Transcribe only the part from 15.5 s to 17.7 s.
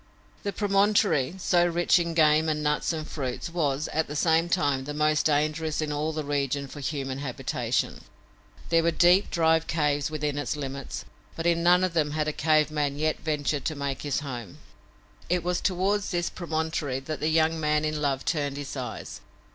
toward this promontory that the young